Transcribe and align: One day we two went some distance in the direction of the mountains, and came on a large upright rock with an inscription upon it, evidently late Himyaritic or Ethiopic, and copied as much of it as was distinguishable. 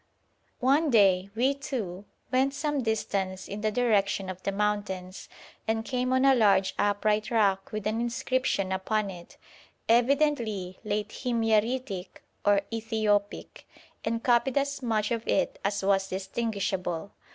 One 0.61 0.89
day 0.89 1.29
we 1.35 1.53
two 1.53 2.05
went 2.31 2.55
some 2.55 2.81
distance 2.81 3.47
in 3.47 3.61
the 3.61 3.69
direction 3.71 4.31
of 4.31 4.41
the 4.41 4.51
mountains, 4.51 5.29
and 5.67 5.85
came 5.85 6.11
on 6.11 6.25
a 6.25 6.33
large 6.33 6.73
upright 6.79 7.29
rock 7.29 7.71
with 7.71 7.85
an 7.85 8.01
inscription 8.01 8.71
upon 8.71 9.11
it, 9.11 9.37
evidently 9.87 10.79
late 10.83 11.09
Himyaritic 11.11 12.23
or 12.43 12.61
Ethiopic, 12.73 13.67
and 14.03 14.23
copied 14.23 14.57
as 14.57 14.81
much 14.81 15.11
of 15.11 15.27
it 15.27 15.59
as 15.63 15.83
was 15.83 16.07
distinguishable. 16.07 17.11